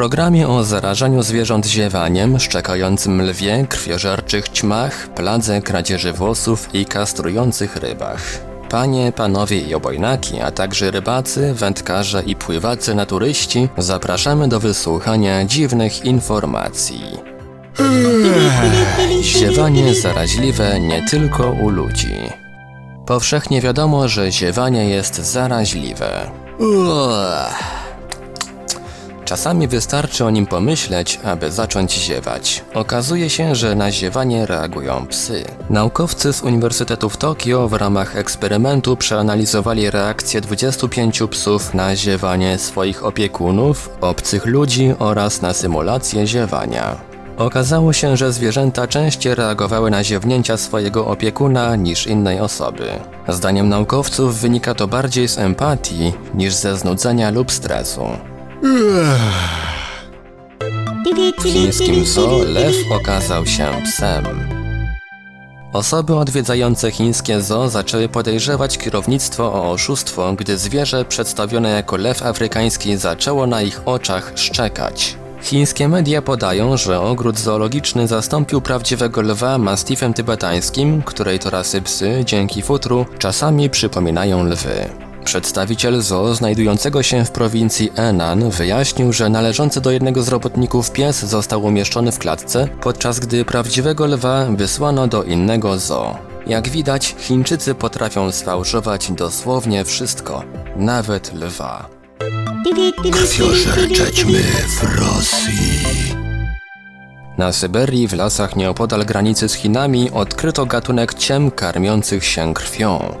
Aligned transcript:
Programie 0.00 0.48
o 0.48 0.64
zarażaniu 0.64 1.22
zwierząt 1.22 1.66
ziewaniem, 1.66 2.38
szczekającym 2.38 3.22
lwie, 3.22 3.66
krwiożerczych 3.68 4.48
ćmach, 4.48 5.08
pladze 5.14 5.62
kradzieży 5.62 6.12
włosów 6.12 6.74
i 6.74 6.84
kastrujących 6.84 7.76
rybach. 7.76 8.22
Panie, 8.70 9.12
panowie 9.16 9.60
i 9.60 9.74
obojnaki, 9.74 10.40
a 10.40 10.50
także 10.50 10.90
rybacy, 10.90 11.54
wędkarze 11.54 12.22
i 12.26 12.36
pływacy 12.36 12.94
naturyści 12.94 13.68
zapraszamy 13.78 14.48
do 14.48 14.60
wysłuchania 14.60 15.44
dziwnych 15.44 16.04
informacji. 16.04 17.02
Ziewanie 19.22 19.94
zaraźliwe 19.94 20.80
nie 20.80 21.08
tylko 21.08 21.50
u 21.50 21.68
ludzi. 21.68 22.14
Powszechnie 23.06 23.60
wiadomo, 23.60 24.08
że 24.08 24.32
ziewanie 24.32 24.88
jest 24.88 25.14
zaraźliwe. 25.14 26.30
Uah. 26.58 27.79
Czasami 29.30 29.68
wystarczy 29.68 30.24
o 30.24 30.30
nim 30.30 30.46
pomyśleć, 30.46 31.20
aby 31.24 31.50
zacząć 31.50 31.92
ziewać. 31.92 32.64
Okazuje 32.74 33.30
się, 33.30 33.54
że 33.54 33.74
na 33.74 33.92
ziewanie 33.92 34.46
reagują 34.46 35.06
psy. 35.06 35.44
Naukowcy 35.68 36.32
z 36.32 36.42
Uniwersytetu 36.42 37.10
w 37.10 37.16
Tokio 37.16 37.68
w 37.68 37.72
ramach 37.72 38.16
eksperymentu 38.16 38.96
przeanalizowali 38.96 39.90
reakcję 39.90 40.40
25 40.40 41.22
psów 41.30 41.74
na 41.74 41.96
ziewanie 41.96 42.58
swoich 42.58 43.04
opiekunów, 43.04 43.90
obcych 44.00 44.46
ludzi 44.46 44.94
oraz 44.98 45.42
na 45.42 45.52
symulację 45.52 46.26
ziewania. 46.26 46.96
Okazało 47.36 47.92
się, 47.92 48.16
że 48.16 48.32
zwierzęta 48.32 48.86
częściej 48.86 49.34
reagowały 49.34 49.90
na 49.90 50.04
ziewnięcia 50.04 50.56
swojego 50.56 51.06
opiekuna 51.06 51.76
niż 51.76 52.06
innej 52.06 52.40
osoby. 52.40 52.88
Zdaniem 53.28 53.68
naukowców 53.68 54.40
wynika 54.40 54.74
to 54.74 54.86
bardziej 54.88 55.28
z 55.28 55.38
empatii 55.38 56.12
niż 56.34 56.54
ze 56.54 56.76
znudzenia 56.76 57.30
lub 57.30 57.52
stresu. 57.52 58.02
W 61.38 61.42
chińskim 61.42 62.04
zoo 62.04 62.44
lew 62.44 62.76
okazał 62.90 63.46
się 63.46 63.66
psem. 63.84 64.24
Osoby 65.72 66.16
odwiedzające 66.16 66.90
chińskie 66.90 67.40
zoo 67.40 67.68
zaczęły 67.68 68.08
podejrzewać 68.08 68.78
kierownictwo 68.78 69.52
o 69.52 69.70
oszustwo, 69.70 70.32
gdy 70.32 70.58
zwierzę 70.58 71.04
przedstawione 71.04 71.70
jako 71.70 71.96
lew 71.96 72.22
afrykański 72.22 72.96
zaczęło 72.96 73.46
na 73.46 73.62
ich 73.62 73.80
oczach 73.84 74.32
szczekać. 74.34 75.16
Chińskie 75.42 75.88
media 75.88 76.22
podają, 76.22 76.76
że 76.76 77.00
ogród 77.00 77.38
zoologiczny 77.38 78.08
zastąpił 78.08 78.60
prawdziwego 78.60 79.22
lwa 79.22 79.58
mastifem 79.58 80.14
tybetańskim, 80.14 81.02
której 81.02 81.38
to 81.38 81.50
rasy 81.50 81.82
psy, 81.82 82.22
dzięki 82.24 82.62
futru, 82.62 83.06
czasami 83.18 83.70
przypominają 83.70 84.44
lwy. 84.44 85.09
Przedstawiciel 85.24 86.02
zoo 86.02 86.34
znajdującego 86.34 87.02
się 87.02 87.24
w 87.24 87.30
prowincji 87.30 87.92
Enan 87.96 88.50
wyjaśnił, 88.50 89.12
że 89.12 89.28
należący 89.28 89.80
do 89.80 89.90
jednego 89.90 90.22
z 90.22 90.28
robotników 90.28 90.90
pies 90.90 91.24
został 91.24 91.64
umieszczony 91.64 92.12
w 92.12 92.18
klatce, 92.18 92.68
podczas 92.80 93.20
gdy 93.20 93.44
prawdziwego 93.44 94.06
lwa 94.06 94.46
wysłano 94.46 95.06
do 95.06 95.22
innego 95.24 95.78
zoo. 95.78 96.18
Jak 96.46 96.68
widać, 96.68 97.14
Chińczycy 97.18 97.74
potrafią 97.74 98.32
sfałszować 98.32 99.12
dosłownie 99.12 99.84
wszystko, 99.84 100.44
nawet 100.76 101.34
lwa. 101.34 101.88
Krwiożercze 103.12 104.12
ćmy 104.12 104.42
w 104.42 104.98
Rosji. 104.98 105.80
Na 107.38 107.52
Syberii 107.52 108.08
w 108.08 108.12
lasach 108.12 108.56
nieopodal 108.56 109.04
granicy 109.04 109.48
z 109.48 109.54
Chinami 109.54 110.10
odkryto 110.10 110.66
gatunek 110.66 111.14
ciem 111.14 111.50
karmiących 111.50 112.24
się 112.24 112.54
krwią. 112.54 113.14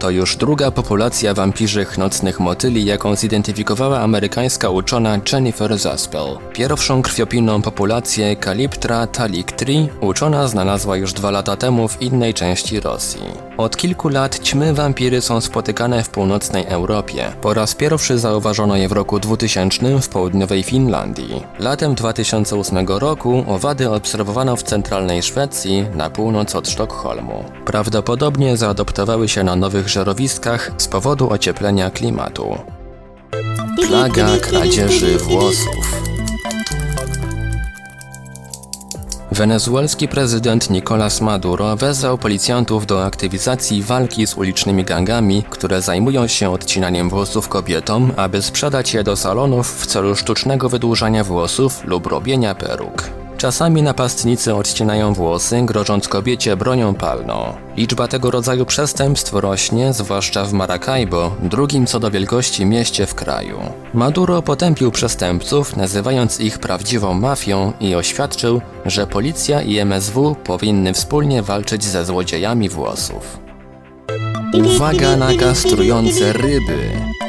To 0.00 0.10
już 0.10 0.36
druga 0.36 0.70
populacja 0.70 1.34
wampirzych 1.34 1.98
nocnych 1.98 2.40
motyli, 2.40 2.84
jaką 2.84 3.16
zidentyfikowała 3.16 4.00
amerykańska 4.00 4.70
uczona 4.70 5.18
Jennifer 5.32 5.78
Zaspel. 5.78 6.38
Pierwszą 6.52 7.02
krwiopijną 7.02 7.62
populację 7.62 8.36
Calyptra 8.36 9.06
talictri 9.06 9.88
uczona 10.00 10.48
znalazła 10.48 10.96
już 10.96 11.12
dwa 11.12 11.30
lata 11.30 11.56
temu 11.56 11.88
w 11.88 12.02
innej 12.02 12.34
części 12.34 12.80
Rosji. 12.80 13.49
Od 13.60 13.76
kilku 13.76 14.08
lat 14.08 14.38
ćmy 14.42 14.74
wampiry 14.74 15.20
są 15.20 15.40
spotykane 15.40 16.04
w 16.04 16.08
północnej 16.08 16.64
Europie. 16.68 17.32
Po 17.40 17.54
raz 17.54 17.74
pierwszy 17.74 18.18
zauważono 18.18 18.76
je 18.76 18.88
w 18.88 18.92
roku 18.92 19.18
2000 19.18 20.00
w 20.00 20.08
południowej 20.08 20.62
Finlandii. 20.62 21.42
Latem 21.58 21.94
2008 21.94 22.88
roku 22.88 23.44
owady 23.48 23.90
obserwowano 23.90 24.56
w 24.56 24.62
centralnej 24.62 25.22
Szwecji 25.22 25.86
na 25.94 26.10
północ 26.10 26.54
od 26.54 26.68
Sztokholmu. 26.68 27.44
Prawdopodobnie 27.64 28.56
zaadoptowały 28.56 29.28
się 29.28 29.44
na 29.44 29.56
nowych 29.56 29.88
żerowiskach 29.88 30.72
z 30.76 30.88
powodu 30.88 31.30
ocieplenia 31.30 31.90
klimatu. 31.90 32.58
Plaga 33.88 34.38
kradzieży 34.38 35.18
włosów. 35.18 36.09
Wenezuelski 39.32 40.08
prezydent 40.08 40.70
Nicolas 40.70 41.20
Maduro 41.20 41.76
wezwał 41.76 42.18
policjantów 42.18 42.86
do 42.86 43.04
aktywizacji 43.04 43.82
walki 43.82 44.26
z 44.26 44.34
ulicznymi 44.34 44.84
gangami, 44.84 45.44
które 45.50 45.82
zajmują 45.82 46.26
się 46.26 46.50
odcinaniem 46.50 47.08
włosów 47.10 47.48
kobietom, 47.48 48.12
aby 48.16 48.42
sprzedać 48.42 48.94
je 48.94 49.04
do 49.04 49.16
salonów 49.16 49.82
w 49.82 49.86
celu 49.86 50.16
sztucznego 50.16 50.68
wydłużania 50.68 51.24
włosów 51.24 51.84
lub 51.84 52.06
robienia 52.06 52.54
peruk. 52.54 53.19
Czasami 53.40 53.82
napastnicy 53.82 54.54
odcinają 54.54 55.14
włosy, 55.14 55.62
grożąc 55.62 56.08
kobiecie 56.08 56.56
bronią 56.56 56.94
palną. 56.94 57.56
Liczba 57.76 58.08
tego 58.08 58.30
rodzaju 58.30 58.66
przestępstw 58.66 59.32
rośnie, 59.32 59.92
zwłaszcza 59.92 60.44
w 60.44 60.52
Maracaibo, 60.52 61.36
drugim 61.42 61.86
co 61.86 62.00
do 62.00 62.10
wielkości 62.10 62.66
mieście 62.66 63.06
w 63.06 63.14
kraju. 63.14 63.58
Maduro 63.94 64.42
potępił 64.42 64.90
przestępców, 64.90 65.76
nazywając 65.76 66.40
ich 66.40 66.58
prawdziwą 66.58 67.14
mafią 67.14 67.72
i 67.80 67.94
oświadczył, 67.94 68.60
że 68.86 69.06
policja 69.06 69.62
i 69.62 69.78
MSW 69.78 70.36
powinny 70.44 70.94
wspólnie 70.94 71.42
walczyć 71.42 71.84
ze 71.84 72.04
złodziejami 72.04 72.68
włosów. 72.68 73.38
Uwaga 74.54 75.16
na 75.16 75.34
kastrujące 75.34 76.32
ryby! 76.32 77.19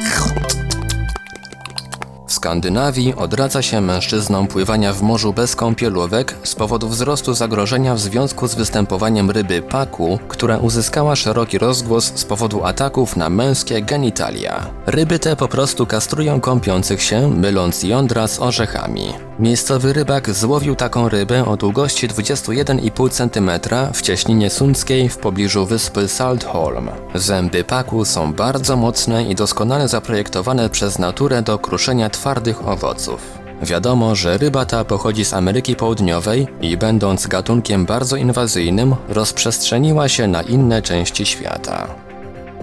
Skandynawii 2.42 3.16
odradza 3.16 3.62
się 3.62 3.82
mężczyznom 3.82 4.48
pływania 4.48 4.94
w 4.94 5.02
morzu 5.02 5.34
bez 5.34 5.56
kąpielówek 5.56 6.36
z 6.44 6.56
powodu 6.56 6.90
wzrostu 6.90 7.34
zagrożenia 7.34 7.96
w 7.96 8.00
związku 8.00 8.48
z 8.48 8.56
występowaniem 8.56 9.32
ryby 9.32 9.62
paku, 9.62 10.20
która 10.28 10.58
uzyskała 10.58 11.16
szeroki 11.16 11.58
rozgłos 11.58 12.12
z 12.16 12.26
powodu 12.26 12.66
ataków 12.66 13.16
na 13.16 13.30
męskie 13.30 13.82
genitalia. 13.82 14.66
Ryby 14.86 15.20
te 15.20 15.36
po 15.36 15.48
prostu 15.48 15.86
kastrują 15.86 16.42
kąpiących 16.42 17.02
się, 17.02 17.30
myląc 17.30 17.84
jądra 17.84 18.28
z 18.28 18.40
orzechami. 18.40 19.14
Miejscowy 19.40 19.94
rybak 19.94 20.32
złowił 20.34 20.76
taką 20.76 21.10
rybę 21.10 21.46
o 21.46 21.58
długości 21.58 22.08
21,5 22.08 23.10
cm 23.10 23.52
w 23.94 24.02
cieśninie 24.02 24.50
sundzkiej 24.50 25.10
w 25.10 25.18
pobliżu 25.18 25.66
wyspy 25.66 26.08
Saltholm. 26.08 26.90
Zęby 27.16 27.64
paku 27.64 28.06
są 28.06 28.34
bardzo 28.34 28.78
mocne 28.78 29.24
i 29.24 29.36
doskonale 29.36 29.88
zaprojektowane 29.88 30.70
przez 30.70 31.00
naturę 31.00 31.42
do 31.42 31.60
kruszenia 31.60 32.10
twardych 32.32 32.68
owoców. 32.68 33.22
Wiadomo, 33.62 34.16
że 34.16 34.38
ryba 34.38 34.66
ta 34.66 34.86
pochodzi 34.86 35.26
z 35.26 35.34
Ameryki 35.34 35.76
Południowej 35.76 36.48
i 36.62 36.78
będąc 36.78 37.28
gatunkiem 37.28 37.86
bardzo 37.86 38.16
inwazyjnym, 38.16 38.96
rozprzestrzeniła 39.10 40.10
się 40.10 40.28
na 40.28 40.42
inne 40.42 40.82
części 40.82 41.26
świata. 41.26 41.88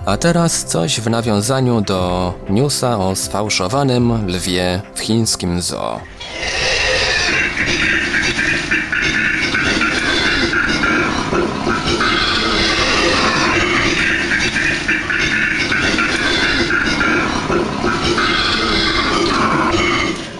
A 0.06 0.16
teraz 0.16 0.64
coś 0.64 1.00
w 1.00 1.10
nawiązaniu 1.10 1.81
do 1.81 2.34
newsa 2.50 2.98
o 2.98 3.16
sfałszowanym 3.16 4.26
lwie 4.26 4.82
w 4.94 5.00
chińskim 5.00 5.62
zoo. 5.62 6.00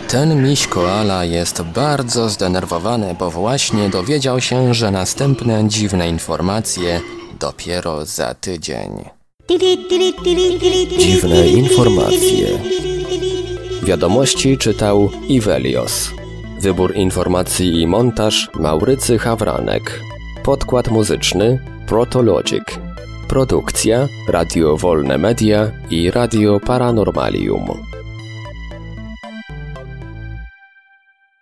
Ten 0.09 0.43
miś 0.43 0.67
koala 0.67 1.25
jest 1.25 1.63
bardzo 1.63 2.29
zdenerwowany, 2.29 3.17
bo 3.19 3.31
właśnie 3.31 3.89
dowiedział 3.89 4.41
się, 4.41 4.75
że 4.75 4.91
następne 4.91 5.69
dziwne 5.69 6.09
informacje 6.09 7.01
dopiero 7.41 8.05
za 8.05 8.35
tydzień. 8.35 8.91
Dziwne 10.99 11.49
informacje. 11.49 12.49
Wiadomości 13.83 14.59
czytał 14.59 15.11
Ivelios. 15.29 16.11
Wybór 16.61 16.95
informacji 16.97 17.81
i 17.81 17.87
montaż 17.87 18.49
Maurycy 18.55 19.19
Hawranek. 19.19 20.01
Podkład 20.45 20.89
muzyczny 20.89 21.59
Protologic. 21.87 22.65
Produkcja 23.29 24.09
Radio 24.29 24.77
Wolne 24.77 25.19
Media 25.19 25.71
i 25.91 26.11
Radio 26.11 26.61
Paranormalium. 26.61 27.98